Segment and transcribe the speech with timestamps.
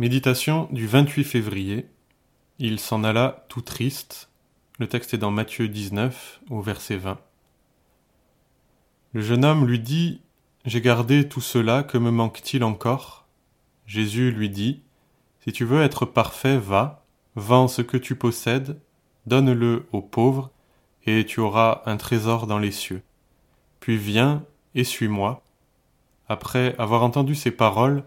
[0.00, 1.86] Méditation du 28 février.
[2.58, 4.30] Il s'en alla tout triste.
[4.78, 7.18] Le texte est dans Matthieu 19 au verset 20.
[9.12, 10.22] Le jeune homme lui dit
[10.64, 13.26] J'ai gardé tout cela, que me manque-t-il encore?
[13.84, 14.80] Jésus lui dit
[15.40, 17.04] Si tu veux être parfait, va,
[17.34, 18.80] vends ce que tu possèdes,
[19.26, 20.50] donne-le aux pauvres,
[21.04, 23.02] et tu auras un trésor dans les cieux.
[23.80, 25.42] Puis viens et suis-moi.
[26.26, 28.02] Après avoir entendu ces paroles,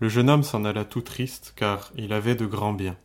[0.00, 2.96] le jeune homme s'en alla tout triste, car il avait de grands biens.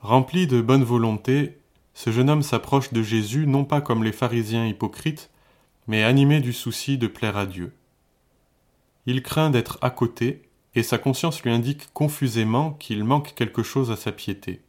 [0.00, 1.58] Rempli de bonne volonté,
[1.94, 5.30] ce jeune homme s'approche de Jésus non pas comme les pharisiens hypocrites,
[5.86, 7.72] mais animé du souci de plaire à Dieu.
[9.06, 10.42] Il craint d'être à côté,
[10.74, 14.62] et sa conscience lui indique confusément qu'il manque quelque chose à sa piété.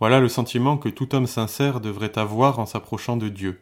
[0.00, 3.60] Voilà le sentiment que tout homme sincère devrait avoir en s'approchant de Dieu.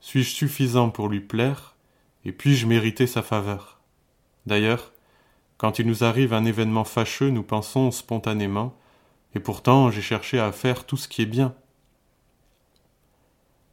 [0.00, 1.76] Suis-je suffisant pour lui plaire,
[2.24, 3.80] et puis-je mériter sa faveur?
[4.46, 4.92] D'ailleurs,
[5.60, 8.74] quand il nous arrive un événement fâcheux, nous pensons spontanément
[9.34, 11.54] Et pourtant j'ai cherché à faire tout ce qui est bien.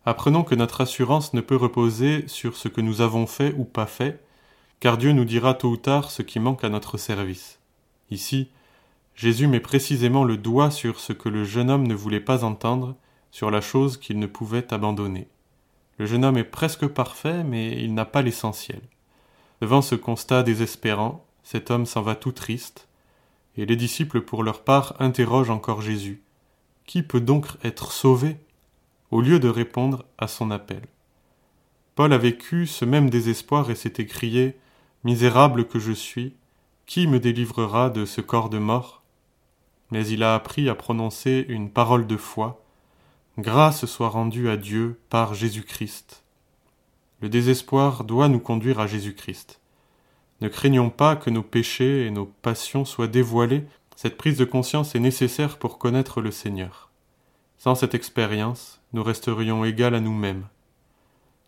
[0.04, 3.86] Apprenons que notre assurance ne peut reposer sur ce que nous avons fait ou pas
[3.86, 4.22] fait,
[4.82, 7.62] car Dieu nous dira tôt ou tard ce qui manque à notre service.
[8.12, 8.50] Ici,
[9.16, 12.98] Jésus met précisément le doigt sur ce que le jeune homme ne voulait pas entendre,
[13.32, 15.30] sur la chose qu'il ne pouvait abandonner.
[16.00, 18.82] Le jeune homme est presque parfait, mais il n'a pas l'essentiel.
[19.62, 22.90] Devant ce constat désespérant, cet homme s'en va tout triste,
[23.56, 26.22] et les disciples pour leur part interrogent encore Jésus.
[26.86, 28.36] Qui peut donc être sauvé
[29.12, 30.82] au lieu de répondre à son appel?
[31.96, 34.58] Paul a vécu ce même désespoir et s'est écrié
[35.06, 36.36] Misérable que je suis,
[36.86, 39.02] qui me délivrera de ce corps de mort?
[39.90, 42.62] Mais il a appris à prononcer une parole de foi
[43.38, 46.26] Grâce soit rendue à Dieu par Jésus-Christ.
[47.22, 49.62] Le désespoir doit nous conduire à Jésus-Christ.
[50.42, 54.94] Ne craignons pas que nos péchés et nos passions soient dévoilés, cette prise de conscience
[54.94, 56.92] est nécessaire pour connaître le Seigneur.
[57.58, 60.46] Sans cette expérience, nous resterions égales à nous-mêmes.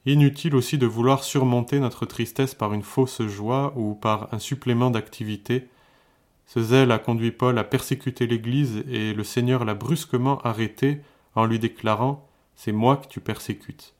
[0.08, 4.90] Inutile aussi de vouloir surmonter notre tristesse par une fausse joie ou par un supplément
[4.90, 5.68] d'activité.
[6.47, 11.02] Ce zèle a conduit Paul à persécuter l'Église et le Seigneur l'a brusquement arrêté
[11.36, 13.94] en lui déclarant C'est moi que tu persécutes.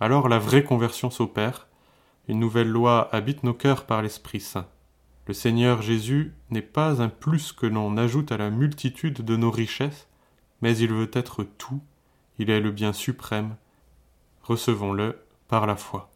[0.00, 1.67] Alors la vraie conversion s'opère,
[2.28, 4.68] une nouvelle loi habite nos cœurs par l'Esprit Saint.
[5.26, 9.50] Le Seigneur Jésus n'est pas un plus que l'on ajoute à la multitude de nos
[9.50, 10.06] richesses,
[10.62, 11.80] mais il veut être tout,
[12.38, 13.56] il est le bien suprême.
[14.42, 15.18] Recevons-le
[15.48, 16.10] par la foi.